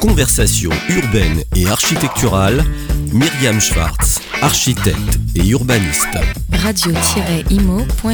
[0.00, 2.64] Conversation urbaine et architecturale,
[3.12, 6.16] Myriam Schwartz, architecte et urbaniste.
[6.52, 8.10] Radio-imo.fr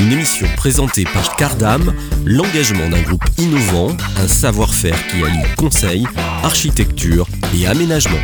[0.00, 1.94] Une émission présentée par Cardam,
[2.26, 6.06] l'engagement d'un groupe innovant, un savoir-faire qui allie conseil,
[6.42, 7.26] architecture
[7.58, 8.18] et aménagement.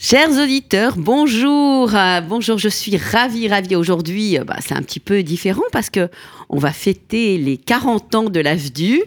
[0.00, 1.94] Chers auditeurs, bonjour.
[1.94, 3.74] Euh, bonjour, je suis ravie, ravie.
[3.74, 6.08] Aujourd'hui, euh, bah, c'est un petit peu différent parce que
[6.48, 9.02] on va fêter les 40 ans de l'AFDU.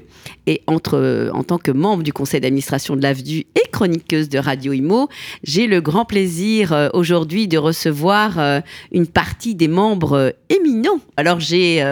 [0.48, 4.38] Et entre, euh, en tant que membre du conseil d'administration de l'AFDU et chroniqueuse de
[4.40, 5.08] Radio Imo,
[5.44, 8.60] j'ai le grand plaisir euh, aujourd'hui de recevoir euh,
[8.92, 11.00] une partie des membres éminents.
[11.18, 11.84] Alors j'ai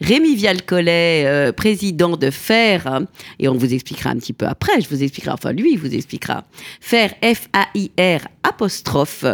[0.00, 3.02] Rémi Vialcollet, président de FAIR,
[3.38, 5.94] et on vous expliquera un petit peu après, je vous expliquerai, enfin lui, il vous
[5.94, 6.44] expliquera.
[6.80, 9.24] FAIR, F-A-I-R, apostrophe,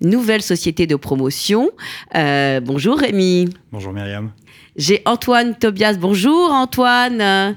[0.00, 1.70] nouvelle société de promotion.
[2.12, 3.48] bonjour Rémi.
[3.72, 4.30] Bonjour Myriam.
[4.76, 5.94] J'ai Antoine Tobias.
[5.94, 7.56] Bonjour Antoine.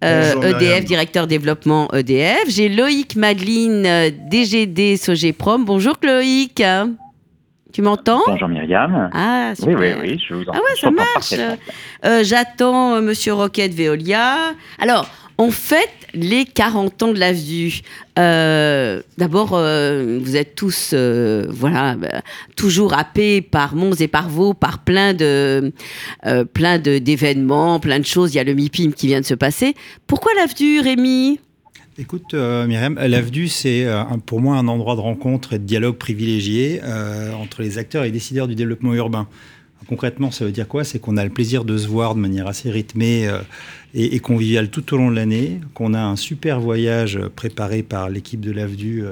[0.00, 2.48] EDF, e directeur développement EDF.
[2.48, 5.64] J'ai Loïc Madeline, DGD Sogeprom.
[5.64, 6.62] Bonjour Loïc.
[7.72, 8.20] Tu m'entends?
[8.26, 9.10] Bonjour Myriam.
[9.14, 9.78] Ah, super.
[9.78, 10.52] Oui, oui, oui, je vous entends.
[10.54, 11.34] Ah ouais, ça marche.
[12.04, 14.52] Euh, J'attends Monsieur Roquette Veolia.
[14.78, 15.08] Alors,
[15.42, 17.80] on fête les 40 ans de l'AFDU.
[18.18, 22.22] Euh, D'abord, euh, vous êtes tous, euh, voilà, bah,
[22.54, 24.28] toujours happés par Mons et par
[24.60, 25.72] par plein de,
[26.54, 28.32] plein d'événements, plein de choses.
[28.34, 29.74] Il y a le MIPIM qui vient de se passer.
[30.06, 31.40] Pourquoi l'AFDU, Rémi?
[31.98, 33.86] Écoute, euh, Myriam, l'AFDU, c'est
[34.26, 36.80] pour moi un endroit de rencontre et de dialogue privilégié
[37.36, 39.26] entre les acteurs et les décideurs du développement urbain.
[39.88, 40.84] Concrètement, ça veut dire quoi?
[40.84, 43.28] C'est qu'on a le plaisir de se voir de manière assez rythmée
[43.94, 48.40] et, conviviale tout au long de l'année, qu'on a un super voyage préparé par l'équipe
[48.40, 49.04] de l'AFDU.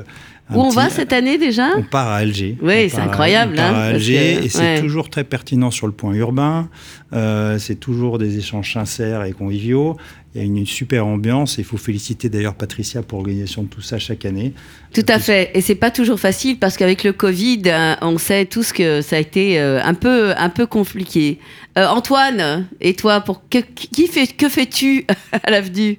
[0.50, 1.68] Euh, Où on va cette année déjà?
[1.76, 2.56] On part à Alger.
[2.62, 3.52] Oui, c'est incroyable.
[3.54, 4.80] On part hein, à Alger que, et c'est ouais.
[4.80, 6.68] toujours très pertinent sur le point urbain.
[7.12, 9.96] Euh, c'est toujours des échanges sincères et conviviaux.
[10.34, 13.64] Il y a une, une super ambiance et il faut féliciter d'ailleurs Patricia pour l'organisation
[13.64, 14.54] de tout ça chaque année.
[14.92, 15.50] Tout à fait.
[15.54, 17.62] Et c'est pas toujours facile parce qu'avec le Covid,
[18.00, 21.38] on sait tous que ça a été euh, un peu, un peu compliqué.
[21.78, 25.98] Euh, Antoine, et toi, pour que, qui fait, que fais-tu à l'avenue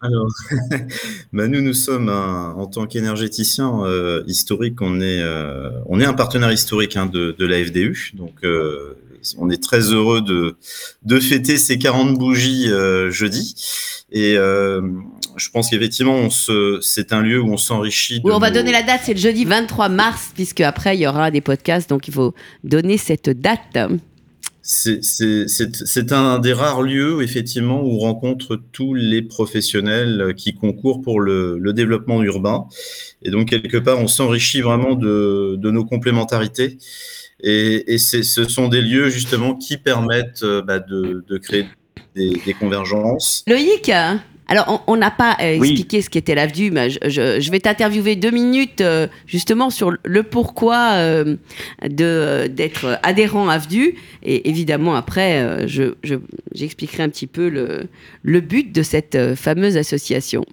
[0.00, 0.28] alors,
[1.32, 6.04] bah nous, nous sommes un, en tant qu'énergéticien euh, historique, on est, euh, on est
[6.04, 8.12] un partenaire historique hein, de, de la FDU.
[8.14, 8.96] Donc, euh,
[9.36, 10.56] on est très heureux de,
[11.02, 13.54] de fêter ces 40 bougies euh, jeudi.
[14.10, 14.80] Et euh,
[15.36, 16.28] je pense qu'effectivement,
[16.80, 18.20] c'est un lieu où on s'enrichit.
[18.24, 18.56] Oui, on va nos...
[18.56, 21.90] donner la date, c'est le jeudi 23 mars, puisque après il y aura des podcasts,
[21.90, 22.34] donc il faut
[22.64, 23.78] donner cette date.
[24.70, 31.20] C'est un des rares lieux, effectivement, où on rencontre tous les professionnels qui concourent pour
[31.20, 32.66] le, le développement urbain.
[33.22, 36.76] Et donc, quelque part, on s'enrichit vraiment de, de, nos complémentarités.
[37.42, 41.64] Et, et ce sont des lieux, justement, qui permettent bah, de, de, créer
[42.14, 43.44] des, des convergences.
[43.46, 43.90] Loïc
[44.48, 48.16] alors, on n'a pas euh, expliqué ce qu'était l'AFDU, mais je, je, je vais t'interviewer
[48.16, 51.36] deux minutes euh, justement sur le pourquoi euh,
[51.86, 53.94] d'être adhérent à AFDU.
[54.22, 57.88] Et évidemment, après, j'expliquerai je, un petit peu le,
[58.22, 60.46] le, but de cette fameuse association.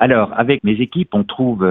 [0.00, 1.64] Alors, avec mes équipes, on trouve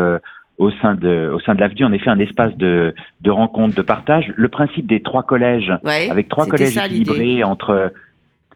[0.58, 3.82] au sein de, au sein de l'AFDU, en effet, un espace de, de rencontre, de
[3.82, 4.32] partage.
[4.38, 7.92] Le principe des trois collèges, ouais, avec trois collèges ça, équilibrés entre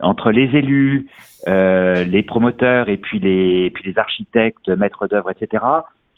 [0.01, 1.07] entre les élus,
[1.47, 5.63] euh, les promoteurs et puis les, puis les architectes, maîtres d'œuvre, etc.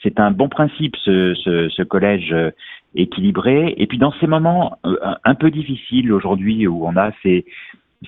[0.01, 2.35] C'est un bon principe ce, ce, ce, collège
[2.95, 3.73] équilibré.
[3.77, 7.45] Et puis dans ces moments euh, un peu difficiles aujourd'hui où on a ces,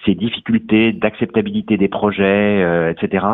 [0.06, 3.26] ces difficultés d'acceptabilité des projets, euh, etc.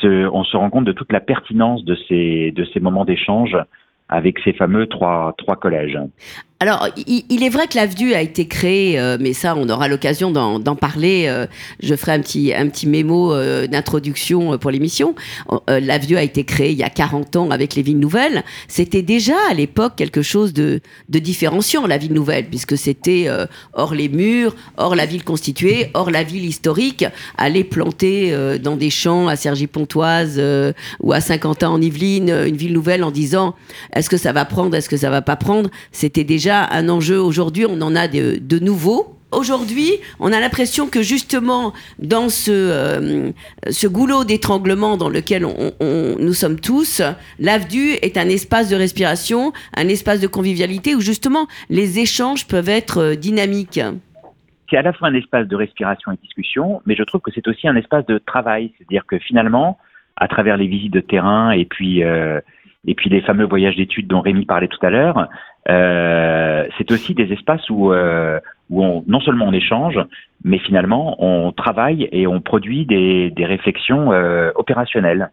[0.00, 3.56] Ce, on se rend compte de toute la pertinence de ces, de ces moments d'échange
[4.08, 5.98] avec ces fameux trois, trois collèges.
[6.58, 10.30] Alors, il, est vrai que l'AFDU a été créé, euh, mais ça, on aura l'occasion
[10.30, 11.26] d'en parler.
[11.28, 11.46] Euh,
[11.82, 15.14] je ferai un petit, un petit mémo euh, d'introduction pour l'émission.
[15.68, 18.42] Euh, L'AFDU a été créé il y a 40 ans avec les villes nouvelles.
[18.68, 20.80] C'était déjà à l'époque quelque chose de,
[21.10, 23.44] de différenciant, la ville nouvelle, puisque c'était euh,
[23.74, 27.04] hors les murs, hors la ville constituée, hors la ville historique,
[27.36, 30.40] aller planter euh, dans des champs à Cergy-Pontoise
[31.00, 33.54] ou à Saint-Quentin en Yvelines une ville nouvelle en disant
[33.94, 35.68] est-ce que ça va prendre, est-ce que ça va pas prendre?
[35.92, 37.20] C'était déjà un enjeu.
[37.20, 39.16] Aujourd'hui, on en a de, de nouveaux.
[39.32, 39.90] Aujourd'hui,
[40.20, 43.32] on a l'impression que justement, dans ce, euh,
[43.86, 45.72] goulot d'étranglement dans lequel on,
[46.18, 47.02] nous sommes tous,
[47.40, 52.68] l'AFDU est un espace de respiration, un espace de convivialité où justement les échanges peuvent
[52.68, 53.80] être dynamiques.
[54.70, 57.46] C'est à la fois un espace de respiration et discussion, mais je trouve que c'est
[57.48, 58.72] aussi un espace de travail.
[58.78, 59.78] C'est-à-dire que finalement,
[60.16, 62.40] à travers les visites de terrain et puis euh,
[62.86, 65.28] et puis les fameux voyages d'études dont Rémi parlait tout à l'heure,
[65.68, 68.38] euh, c'est aussi des espaces où, euh,
[68.70, 69.98] où on, non seulement on échange,
[70.44, 75.30] mais finalement on travaille et on produit des, réflexions euh, opérationnelles.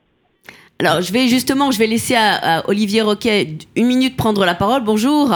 [0.79, 4.83] Alors, je vais justement, je vais laisser à, Olivier Roquet une minute prendre la parole.
[4.83, 5.31] Bonjour.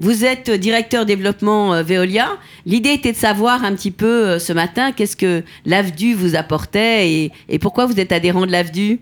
[0.00, 2.28] Vous êtes directeur développement Veolia.
[2.66, 7.58] L'idée était de savoir un petit peu ce matin qu'est-ce que l'AFDU vous apportait et,
[7.60, 8.98] pourquoi vous êtes adhérent de l'AFDU.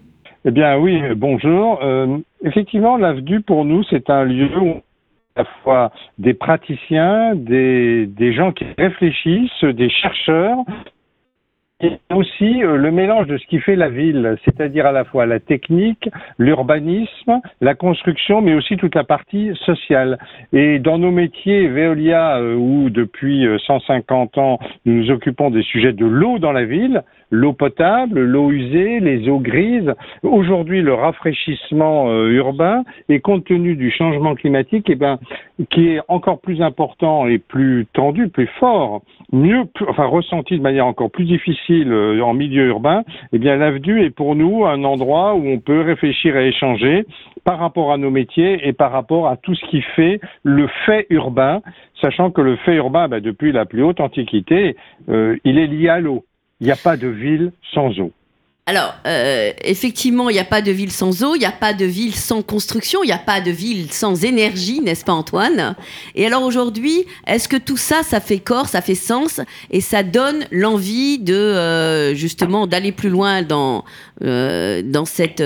[0.46, 1.80] Eh bien oui, bonjour.
[1.82, 4.80] Euh, effectivement, l'AFDU pour nous, c'est un lieu où
[5.36, 10.56] à la fois des praticiens, des, gens qui réfléchissent, des chercheurs,
[11.82, 15.26] et aussi euh, le mélange de ce qui fait la ville, c'est-à-dire à la fois
[15.26, 16.08] la technique,
[16.38, 20.18] l'urbanisme, la construction, mais aussi toute la partie sociale.
[20.52, 25.62] Et dans nos métiers, Veolia, euh, où depuis 150 euh, ans nous nous occupons des
[25.62, 30.94] sujets de l'eau dans la ville, l'eau potable, l'eau usée, les eaux grises, aujourd'hui le
[30.94, 35.18] rafraîchissement urbain, et compte tenu du changement climatique, eh ben,
[35.70, 39.64] qui est encore plus important et plus tendu, plus fort, mieux,
[39.98, 44.34] ressenti de manière encore plus difficile euh, en milieu urbain, eh bien l'AVDU est pour
[44.34, 47.04] nous un endroit où on peut réfléchir et échanger
[47.44, 51.06] par rapport à nos métiers et par rapport à tout ce qui fait le fait
[51.10, 51.60] urbain,
[52.00, 54.76] sachant que le fait urbain, ben, depuis la plus haute antiquité,
[55.08, 56.24] euh, il est lié à l'eau.
[56.60, 58.12] Il n'y a pas de ville sans eau.
[58.70, 61.72] Alors, euh, effectivement, il n'y a pas de ville sans eau, il n'y a pas
[61.72, 65.74] de ville sans construction, il n'y a pas de ville sans énergie, n'est-ce pas Antoine?
[66.14, 69.40] Et alors aujourd'hui, est-ce que tout ça, ça fait corps, ça fait sens
[69.72, 73.84] et ça donne l'envie de euh, justement d'aller plus loin dans,
[74.22, 75.42] euh, dans cette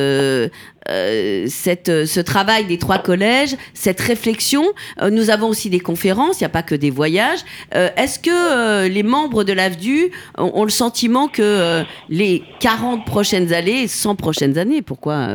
[0.91, 4.65] euh, cette, euh, ce travail des trois collèges, cette réflexion.
[5.01, 7.41] Euh, nous avons aussi des conférences, il n'y a pas que des voyages.
[7.73, 14.17] Est-ce que les membres de l'AFDU ont, le sentiment que les 40 prochaines années, 100
[14.17, 15.29] prochaines années, pourquoi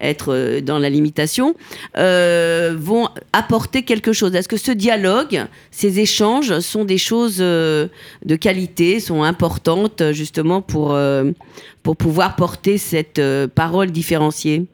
[0.00, 1.54] être dans la limitation,
[1.94, 4.34] vont apporter quelque chose?
[4.34, 7.88] Est-ce que ce dialogue, ces échanges sont des choses de
[8.40, 10.98] qualité, sont importantes justement pour,
[11.82, 13.20] pour pouvoir porter cette
[13.54, 14.66] parole différenciée?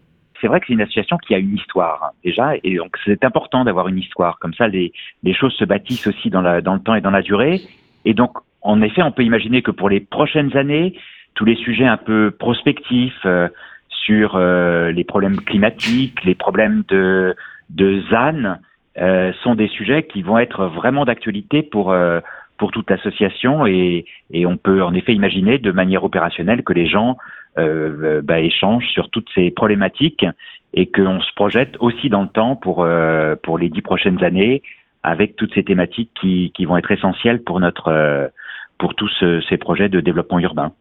[0.43, 3.65] C'est vrai que c'est une association qui a une histoire déjà, et donc c'est important
[3.65, 4.41] d'avoir une histoire.
[4.41, 4.93] Comme ça, les,
[5.33, 7.63] choses se bâtissent aussi dans, le temps et dans la durée.
[8.05, 10.95] Et donc, en effet, on peut imaginer que pour les prochaines années,
[11.35, 13.49] tous les sujets un peu prospectifs euh,
[13.89, 17.37] sur euh, les problèmes climatiques, les problèmes de,
[17.71, 18.59] de ZAN,
[18.99, 21.95] euh, sont des sujets qui vont être vraiment d'actualité pour
[22.71, 24.05] toute l'association et,
[24.35, 27.17] on peut en effet imaginer de manière opérationnelle que les gens
[27.57, 30.25] bah, échange sur toutes ces problématiques
[30.75, 34.63] et qu'on se projette aussi dans le temps pour, euh, pour les dix prochaines années
[35.03, 38.29] avec toutes ces thématiques qui, qui vont être essentielles pour notre euh,
[38.79, 39.11] pour tous
[39.49, 40.73] ces projets de développement urbain.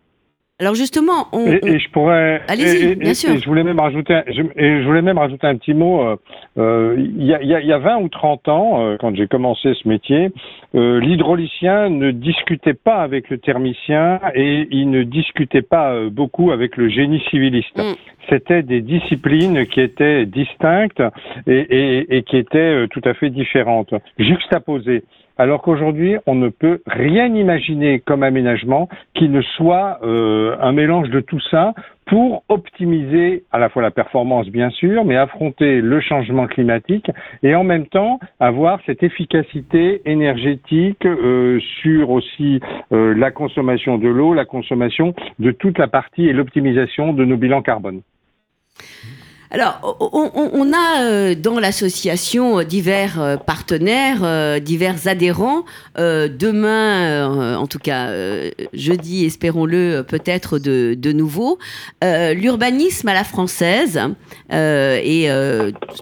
[0.62, 2.44] Alors justement, on, et, je pourrais.
[2.48, 3.36] Allez-y, bien sûr.
[3.36, 6.04] je voulais même rajouter, un, je, et je voulais même rajouter un petit mot.
[6.04, 6.16] Euh,
[6.60, 9.88] euh, il y, a, y, a, 20 ou 30 ans, euh, quand j'ai commencé ce
[9.88, 10.30] métier,
[10.76, 16.90] l'hydraulicien ne discutait pas avec le thermicien et il ne discutait pas beaucoup avec le
[16.90, 17.78] génie civiliste.
[17.78, 17.96] Mm.
[18.30, 21.02] C'était des disciplines qui étaient distinctes
[21.48, 25.04] et, et, et qui étaient tout à fait différentes, juxtaposées
[25.42, 31.10] alors qu'aujourd'hui, on ne peut rien imaginer comme aménagement qui ne soit euh, un mélange
[31.10, 31.74] de tout ça
[32.06, 37.10] pour optimiser à la fois la performance, bien sûr, mais affronter le changement climatique
[37.42, 42.60] et en même temps avoir cette efficacité énergétique euh, sur aussi
[42.92, 47.38] euh, la consommation de l'eau, la consommation de toute la partie et l'optimisation de nos
[47.38, 48.02] bilans carbone.
[49.54, 55.66] Alors, on, a euh, dans l'association euh, divers euh, partenaires, divers adhérents.
[55.98, 58.10] demain, en tout cas
[58.74, 61.60] jeudi, espérons-le, peut-être de, nouveau.
[62.02, 64.00] L'urbanisme à la française
[64.52, 65.30] et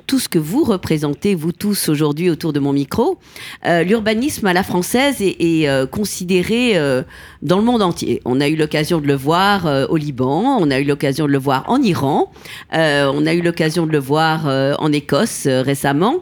[0.06, 3.18] tout ce que vous représentez, vous tous aujourd'hui autour de mon micro,
[3.66, 6.76] l'urbanisme à la française est, est considéré
[7.42, 8.22] dans le monde entier.
[8.26, 11.40] On a eu l'occasion de le voir au Liban, on a eu l'occasion de le
[11.40, 12.32] voir en Iran,
[12.72, 16.18] on a l'occasion de le voir euh, en Écosse euh, récemment.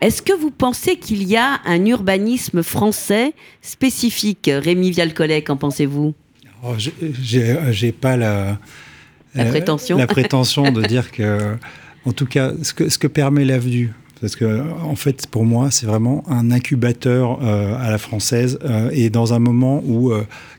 [0.00, 6.14] Est-ce que vous pensez qu'il y a un urbanisme français spécifique Rémi Vialcollet, qu'en pensez-vous?
[6.64, 8.58] Oh, J'ai pas la,
[9.34, 9.96] la, prétention.
[9.98, 11.56] la prétention de dire que,
[12.04, 15.72] en tout cas, ce que, ce que permet l'avenue, parce que, en fait, pour moi,
[15.72, 18.58] c'est vraiment un incubateur euh, à la française.
[18.92, 20.12] et dans un moment où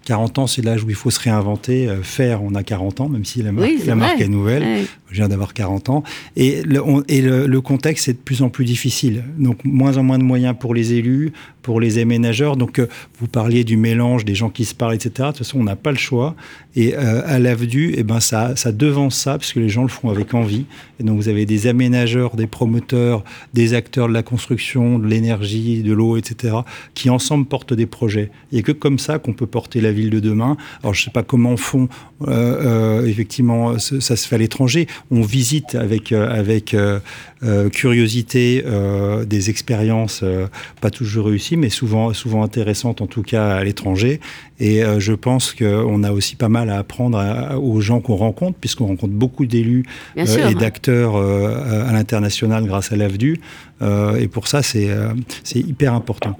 [0.05, 1.89] 40 ans, c'est l'âge où il faut se réinventer.
[2.01, 4.85] faire, on a 40 ans, même si la marque, la marque est nouvelle.
[5.09, 6.03] Je viens d'avoir 40 ans.
[6.35, 9.23] Et, le, et le, contexte est de plus en plus difficile.
[9.37, 12.57] Donc, moins en moins de moyens pour les élus, pour les aménageurs.
[12.57, 12.81] Donc,
[13.19, 15.11] vous parliez du mélange des gens qui se parlent, etc.
[15.17, 16.35] De toute façon, on n'a pas le choix.
[16.75, 20.09] Et à l'AVDU, eh ben, ça, ça devance ça, parce que les gens le font
[20.09, 20.65] avec envie.
[20.99, 25.83] Et donc, vous avez des aménageurs, des promoteurs, des acteurs de la construction, de l'énergie,
[25.83, 26.55] de l'eau, etc.,
[26.95, 28.31] qui ensemble portent des projets.
[28.51, 30.57] Il n'y a que comme ça qu'on peut porter la ville de demain.
[30.81, 31.87] Alors, je ne sais pas comment font,
[33.05, 34.87] effectivement, ça se fait à l'étranger.
[35.11, 36.75] On visite avec, avec
[37.71, 38.63] curiosité
[39.25, 40.23] des expériences
[40.81, 44.19] pas toujours réussies, mais souvent, souvent intéressantes, en tout cas à l'étranger.
[44.59, 48.87] Et je pense qu'on a aussi pas mal à apprendre aux gens qu'on rencontre, puisqu'on
[48.87, 49.85] rencontre beaucoup d'élus
[50.15, 53.39] et d'acteurs à l'international grâce à l'AVDU.
[53.81, 54.89] et pour ça, c'est
[55.55, 56.37] hyper important.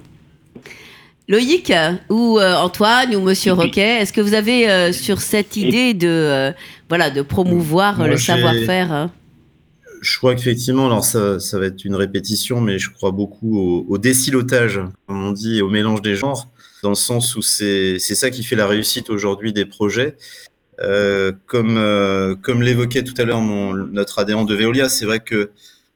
[1.28, 1.72] Loïc
[2.10, 6.52] ou Antoine ou Monsieur Roquet, est-ce que vous avez sur cette idée de
[6.88, 9.10] voilà de promouvoir le savoir-faire hein?
[10.02, 13.86] Je crois qu'effectivement, alors ça, ça, va être une répétition, mais je crois beaucoup au,
[13.88, 16.50] au décilotage, comme on dit, au mélange des genres,
[16.82, 20.16] dans le sens où c'est ça qui fait la réussite aujourd'hui des projets.
[20.80, 25.50] Euh, comme euh, comme l'évoquait tout à l'heure notre adhérent de Veolia, c'est vrai que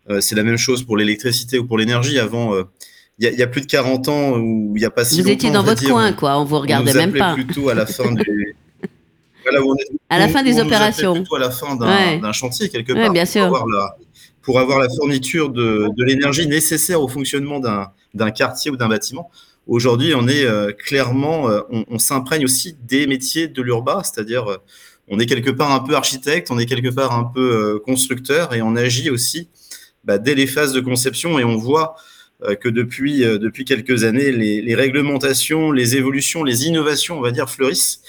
[0.08, 2.18] euh, c'est la même chose pour l'électricité ou pour l'énergie.
[2.18, 2.62] Avant, euh,
[3.18, 5.18] il y, y, a plus de 40 ans où il n'y a pas si vous
[5.18, 5.28] longtemps.
[5.28, 6.38] Vous étiez dans votre coin, quoi.
[6.38, 7.34] On vous regardait on même pas.
[7.34, 8.22] plutôt à la fin des
[9.42, 11.14] voilà, on est, à la on, fin des opérations.
[11.14, 12.32] Plutôt à la fin d'un ouais.
[12.32, 13.02] chantier quelque part.
[13.02, 13.48] Ouais, bien sûr.
[13.48, 13.96] Pour avoir la,
[14.42, 19.30] pour avoir la fourniture de, de l'énergie nécessaire au fonctionnement d'un quartier ou d'un bâtiment.
[19.66, 24.50] Aujourd'hui, on est euh, clairement, euh, on, on s'imprègne aussi des métiers de l'urbain, c'est-à-dire
[24.50, 24.56] euh,
[25.08, 28.62] on est quelque part un peu architecte, on est quelque part un peu constructeur et
[28.62, 29.48] on agit aussi
[30.04, 31.96] bah, dès les phases de conception et on voit
[32.60, 38.00] que depuis, depuis quelques années, les, réglementations, les évolutions, les innovations, on va dire, fleurissent.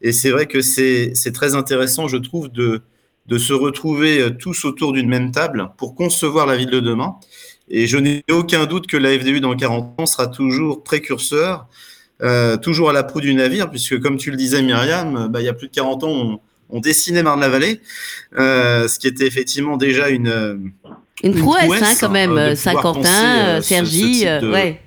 [0.00, 2.82] Et c'est vrai que c'est très intéressant, je trouve, de,
[3.26, 7.16] de se retrouver tous autour d'une même table pour concevoir la ville de demain.
[7.68, 11.66] Et je n'ai aucun doute que la FDU dans 40 ans sera toujours précurseur,
[12.22, 15.44] euh, toujours à la proue du navire, puisque comme tu le disais Myriam, bah, il
[15.44, 17.80] y a plus de 40 ans, on, dessinait Marne-la-Vallée,
[18.38, 20.72] euh, ce qui était effectivement déjà une...
[21.22, 24.50] Une, une prouesse, prouesse hein, quand même, euh, Saint-Quentin, Sergi, ce, ce de...
[24.50, 24.80] ouais.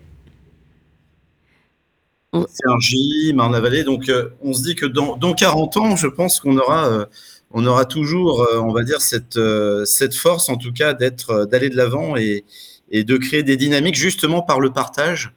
[2.50, 7.08] Sergi, Marne-la-Vallée, donc on se dit que dans, dans 40 ans, je pense qu'on aura
[7.52, 9.40] on aura toujours, on va dire, cette,
[9.86, 12.44] cette force, en tout cas, d'être, d'aller de l'avant et,
[12.92, 15.34] et, de créer des dynamiques justement par le partage,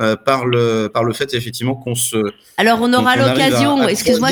[0.00, 2.16] euh, par, le, par le fait effectivement qu'on se.
[2.56, 4.30] Alors, on aura l'occasion, excuse-moi,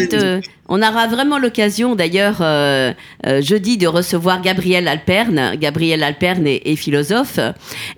[0.73, 2.93] on aura vraiment l'occasion d'ailleurs euh,
[3.27, 5.57] euh, jeudi de recevoir Gabrielle Alperne.
[5.57, 7.41] Gabrielle Alperne est, philosophe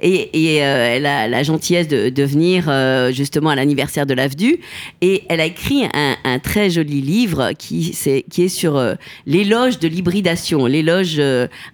[0.01, 0.31] et,
[0.63, 2.71] euh, elle a la gentillesse de, venir
[3.13, 4.59] justement à l'anniversaire de l'AVDU
[5.03, 8.81] et elle a écrit un, très joli livre qui, est, qui est sur
[9.27, 11.21] l'éloge de l'hybridation, l'éloge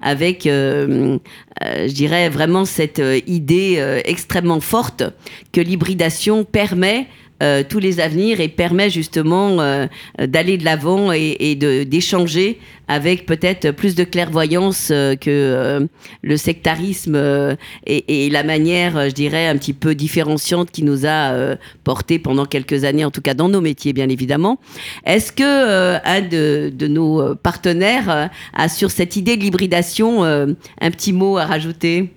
[0.03, 5.05] avec, je dirais vraiment cette idée extrêmement forte
[5.53, 7.07] que l'hybridation permet
[7.43, 9.87] euh, tous les avenirs et permet justement euh,
[10.19, 11.55] d'aller de l'avant et, et
[11.85, 15.87] d'échanger avec peut-être plus de clairvoyance euh, que euh,
[16.23, 17.55] le sectarisme euh,
[17.87, 22.47] et, et, la manière, je dirais, un petit peu différenciante qui nous a porté pendant
[22.47, 24.59] quelques années, en tout cas dans nos métiers, bien évidemment.
[25.05, 31.13] Est-ce que un de, de, nos partenaires a sur cette idée de l'hybridation un petit
[31.13, 32.11] mot à rajouter?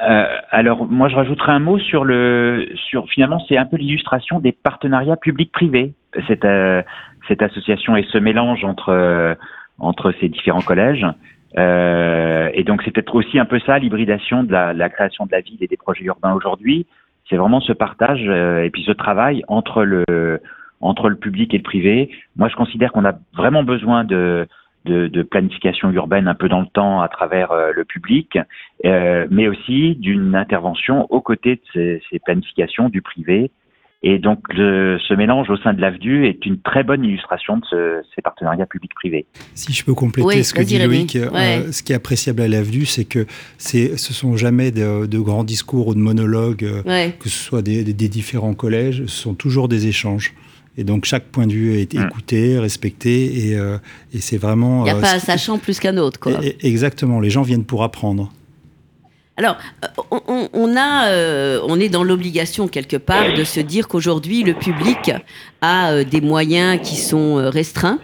[0.00, 4.38] Euh, alors moi je rajouterai un mot sur le sur finalement c'est un peu l'illustration
[4.38, 5.92] des partenariats publics-privés
[6.28, 6.82] cette euh,
[7.26, 9.34] cette association et ce mélange entre euh,
[9.78, 11.06] entre ces différents collèges.
[11.56, 15.40] Et donc c'est peut-être aussi un peu ça l'hybridation de la, la, création de la
[15.40, 16.86] ville et des projets urbains aujourd'hui.
[17.28, 20.04] C'est vraiment ce partage et puis ce travail entre le
[20.80, 22.10] entre le public et le privé.
[22.36, 24.46] Moi je considère qu'on a vraiment besoin de
[24.88, 28.38] de, de, planification urbaine un peu dans le temps à travers euh, le public,
[28.84, 33.50] euh, mais aussi d'une intervention aux côtés de ces, ces, planifications du privé.
[34.02, 37.64] Et donc le, ce mélange au sein de l'AVDU est une très bonne illustration de
[37.68, 39.26] ce, ces partenariats publics-privés.
[39.54, 41.64] Si je peux compléter oui, ce que dit Loïc, ouais.
[41.66, 43.26] euh, ce qui est appréciable à l'AVDU, c'est que
[43.58, 47.14] ce sont jamais de, de, grands discours ou de monologues, ouais.
[47.18, 50.32] que ce soit des, des, des différents collèges, ce sont toujours des échanges.
[50.78, 52.60] Et donc chaque point de vue est écouté, mmh.
[52.60, 53.76] respecté, et, euh,
[54.14, 54.82] et c'est vraiment.
[54.82, 56.40] Il n'y a euh, pas un sachant plus qu'un autre, quoi.
[56.62, 58.32] Exactement, les gens viennent pour apprendre.
[59.38, 59.56] Alors,
[60.10, 64.52] on, on, a, euh, on est dans l'obligation quelque part de se dire qu'aujourd'hui, le
[64.54, 65.12] public
[65.60, 68.00] a euh, des moyens qui sont euh, restreints,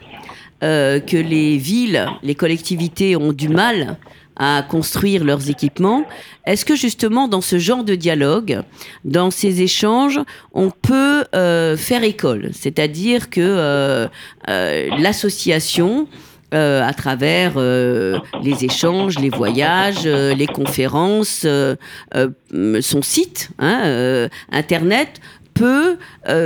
[0.60, 3.98] que les villes, les collectivités ont du mal
[4.36, 6.04] à construire leurs équipements.
[6.46, 8.60] Est-ce que justement dans ce genre de dialogue,
[9.04, 10.20] dans ces échanges,
[10.52, 12.50] on peut euh, faire école?
[12.52, 14.08] C'est-à-dire que euh,
[14.48, 16.08] euh, l'association
[16.52, 25.20] à travers les échanges, les voyages, les conférences, son site, hein, Internet
[25.52, 25.96] peut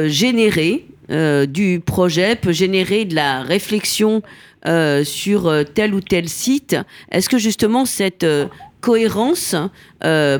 [0.07, 4.23] générer du projet, peut générer de la réflexion
[5.05, 6.77] sur tel ou tel site.
[7.11, 8.27] Est-ce que justement cette
[8.81, 9.57] cohérence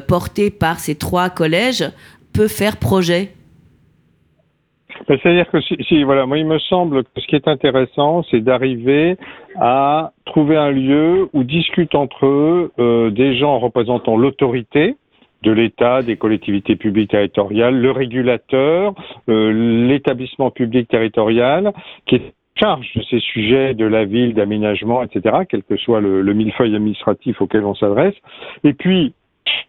[0.07, 1.85] portée par ces trois collèges
[2.33, 3.33] peut faire projet?
[5.09, 8.41] Ben, c'est-à-dire que si, voilà, moi il me semble que ce qui est intéressant, c'est
[8.41, 9.17] d'arriver
[9.59, 14.97] à trouver un lieu où discutent entre eux euh, des gens représentant l'autorité
[15.43, 18.95] de l'État, des collectivités publiques territoriales, le régulateur,
[19.29, 21.73] euh, l'établissement public territorial,
[22.07, 26.23] qui est charge de ces sujets de la ville, d'aménagement, etc., quel que soit le,
[26.23, 28.15] le millefeuille administratif auquel on s'adresse.
[28.65, 29.15] Et puis,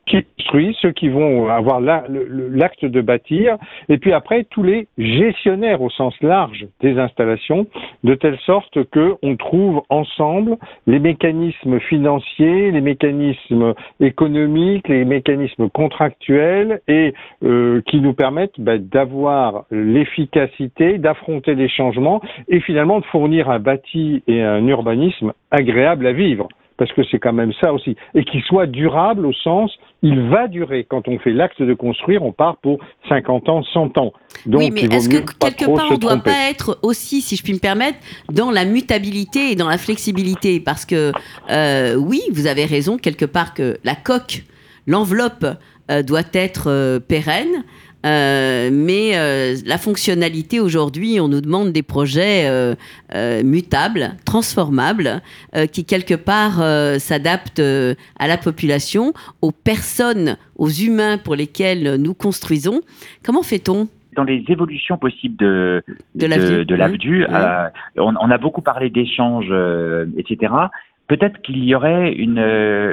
[0.05, 3.57] qui construisent, ceux qui vont avoir l'acte de bâtir,
[3.89, 7.67] et puis après tous les gestionnaires au sens large des installations,
[8.03, 10.57] de telle sorte que on trouve ensemble
[10.87, 18.77] les mécanismes financiers, les mécanismes économiques, les mécanismes contractuels et euh, qui nous permettent bah,
[18.77, 26.07] d'avoir l'efficacité, d'affronter les changements et finalement de fournir un bâti et un urbanisme agréable
[26.07, 26.47] à vivre
[26.79, 29.71] parce que c'est quand même ça aussi, et qu'il soit durable au sens,
[30.01, 30.87] il va durer.
[30.89, 34.13] Quand on fait l'acte de construire, on part pour 50 ans, 100 ans.
[34.45, 37.43] Donc, oui, mais est-ce que quelque part, on ne doit pas être aussi, si je
[37.43, 37.97] puis me permettre,
[38.31, 40.61] dans la mutabilité et dans la flexibilité?
[40.61, 41.11] Parce que,
[41.51, 44.43] euh, oui, vous avez raison, quelque part, que la coque,
[44.87, 45.45] l'enveloppe
[45.91, 47.65] euh, doit être euh, pérenne.
[48.05, 52.75] Euh, mais euh, la fonctionnalité aujourd'hui, on nous demande des projets euh,
[53.43, 55.21] mutables, transformables,
[55.71, 56.61] qui quelque part
[56.99, 57.61] s'adaptent
[58.19, 62.81] à la population, aux personnes, aux humains pour lesquels nous construisons.
[63.23, 63.87] Comment fait-on?
[64.15, 65.83] Dans les évolutions possibles de,
[66.15, 67.25] de, l'AVDU,
[67.97, 69.53] on, on, a beaucoup parlé d'échanges,
[70.17, 70.53] etc.
[71.07, 72.39] Peut-être qu'il y aurait une,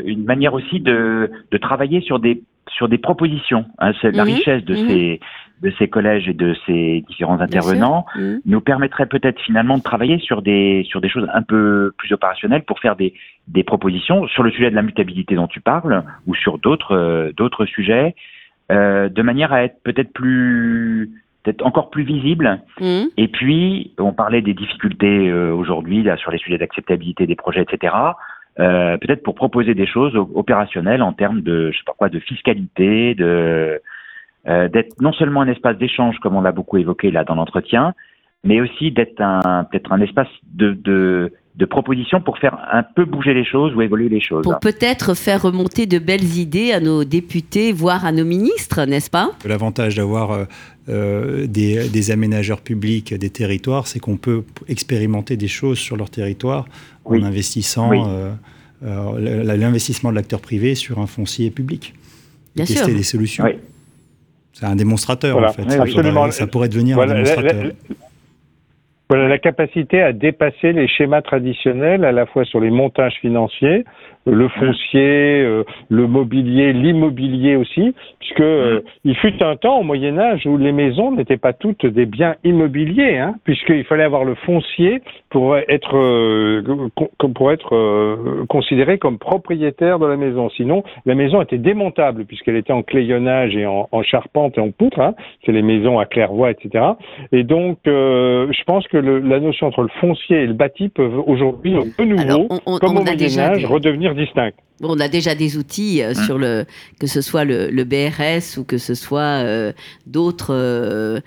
[0.05, 2.43] une manière aussi de travailler sur des
[2.77, 3.65] sur des propositions.
[3.79, 4.35] Hein, la mhm.
[4.35, 4.89] richesse de mhm.
[4.89, 5.21] ces
[5.63, 8.43] de ces collèges et de ces différents intervenants mhm.
[8.45, 12.65] nous permettrait peut-être finalement de travailler sur des sur des choses un peu plus opérationnelles
[12.65, 13.15] pour faire des
[13.49, 17.33] des propositions sur le sujet de la mutabilité dont tu parles ou sur d'autres euh,
[17.35, 18.15] d'autres sujets
[18.71, 21.11] euh, de manière à être peut-être plus
[21.43, 22.61] peut-être encore plus visible.
[23.17, 27.63] Et puis, on parlait des difficultés euh, aujourd'hui là sur les sujets d'acceptabilité des projets,
[27.63, 27.95] etc.
[28.59, 32.19] Euh, peut-être pour proposer des choses opérationnelles en termes de, je sais pas quoi, de
[32.19, 33.83] fiscalité, de
[34.49, 37.93] euh, d'être non seulement un espace d'échange comme on l'a beaucoup évoqué là dans l'entretien,
[38.45, 43.07] mais aussi d'être un peut-être un espace de, de de propositions pour faire un peu
[43.07, 44.43] bouger les choses ou évoluer les choses.
[44.43, 49.09] Pour peut-être faire remonter de belles idées à nos députés, voire à nos ministres, n'est-ce
[49.09, 49.31] pas?
[49.47, 50.45] L'avantage d'avoir euh,
[50.91, 56.11] euh, des, des, aménageurs publics des territoires, c'est qu'on peut expérimenter des choses sur leur
[56.11, 56.67] territoire
[57.07, 57.91] en investissant
[58.83, 61.95] euh, l'investissement de l'acteur privé sur un foncier public.
[62.55, 63.45] Bien tester des solutions.
[64.53, 65.69] C'est un démonstrateur, en fait.
[66.33, 67.73] Ça, pourrait devenir un démonstrateur.
[69.09, 73.85] Voilà la capacité à dépasser les schémas traditionnels, à la fois sur les montages financiers,
[74.27, 80.19] le foncier, euh, le mobilier, l'immobilier aussi, puisque euh, il fut un temps au Moyen
[80.19, 84.35] Âge où les maisons n'étaient pas toutes des biens immobiliers, hein, puisqu'il fallait avoir le
[84.35, 86.63] foncier pour être euh,
[87.35, 90.51] pour être considéré comme propriétaire de la maison.
[90.51, 95.01] Sinon, la maison était démontable puisqu'elle était en clayonnage et en, charpente et en poutre.
[95.01, 95.15] Hein,
[95.45, 96.85] c'est les maisons à claire-voie, etc.
[97.33, 101.75] Et donc, je pense que la notion entre le foncier et le bâti peuvent aujourd'hui,
[101.99, 102.49] de nouveau,
[102.81, 104.59] comme au Moyen Âge, redevenir distinctes.
[104.83, 106.65] on a déjà des outils euh, sur le,
[107.01, 109.73] que ce soit le, BRS ou que ce soit euh,
[110.07, 111.21] d'autres euh,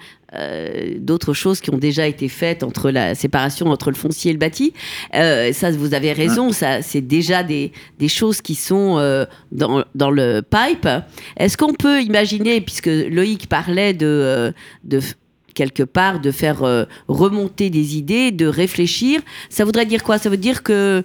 [0.99, 4.39] d'autres choses qui ont déjà été faites entre la séparation entre le foncier et le
[4.39, 4.73] bâti.
[5.11, 8.97] ça, vous avez raison, ça, c'est déjà des, des, choses qui sont
[9.51, 10.87] dans, dans, le pipe.
[11.37, 14.53] Est-ce qu'on peut imaginer, puisque Loïc parlait de,
[14.83, 14.99] de
[15.59, 19.19] quelque part, de faire euh, remonter des idées, de réfléchir.
[19.49, 20.17] Ça voudrait dire quoi?
[20.17, 21.01] Ça veut dire que euh,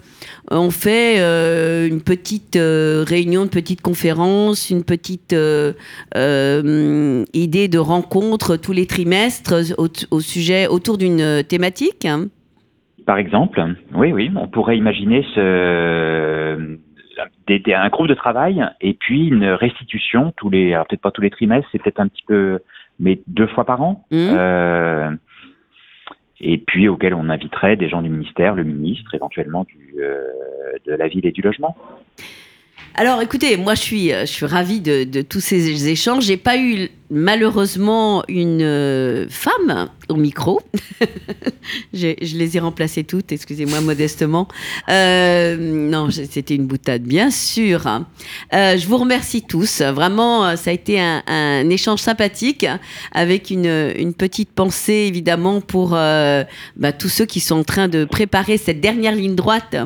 [0.52, 5.32] on fait euh, une petite réunion, une petite conférence, une petite
[7.44, 12.06] idée de rencontre tous les trimestres au, sujet autour d'une thématique.
[13.06, 13.60] Par exemple,
[13.94, 15.22] oui, oui, on pourrait imaginer
[17.82, 21.68] un groupe de travail et puis une restitution tous les, peut-être pas tous les trimestres,
[21.72, 22.60] c'est peut-être un petit peu
[22.98, 24.06] mais deux fois par an.
[24.10, 24.16] Mmh.
[24.16, 25.10] Euh,
[26.40, 30.24] et puis auquel on inviterait des gens du ministère, le ministre éventuellement du, euh,
[30.86, 31.76] de la ville et du logement.
[32.96, 36.24] Alors écoutez, moi je suis, euh, je suis ravie de, de tous ces échanges.
[36.24, 40.60] J'ai pas eu malheureusement une euh, femme au micro.
[41.94, 44.48] je, les ai remplacées toutes, excusez-moi modestement.
[44.88, 47.86] Euh, non, c'était une boutade, bien sûr.
[48.52, 49.80] Euh, je vous remercie tous.
[49.80, 52.66] Vraiment, ça a été un, échange sympathique
[53.12, 58.58] avec une, petite pensée, évidemment, pour bah, tous ceux qui sont en train de préparer
[58.58, 59.76] cette dernière ligne droite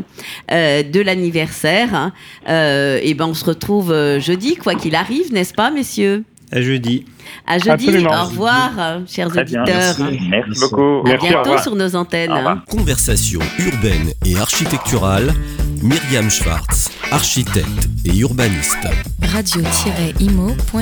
[0.51, 2.13] de l'anniversaire.
[2.49, 6.25] Euh, et ben, on se retrouve jeudi, quoi qu'il arrive, n'est-ce pas, messieurs?
[6.51, 7.05] À jeudi.
[7.47, 7.71] À jeudi.
[7.71, 8.23] Absolument.
[8.23, 8.71] Au revoir,
[9.07, 9.97] chers Très auditeurs.
[9.99, 11.01] Merci, Merci beaucoup.
[11.05, 12.33] À Merci, bientôt sur nos antennes.
[12.69, 15.35] Conversation urbaine et architecturale,
[15.83, 18.89] Myriam Schwartz, architecte et urbaniste.
[19.23, 20.79] radio-imo.fr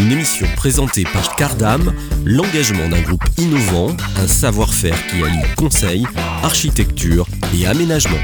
[0.00, 1.92] Une émission présentée par Cardam,
[2.24, 6.06] l'engagement d'un groupe innovant, un savoir-faire qui allie conseil,
[6.42, 8.18] architecture et aménagement.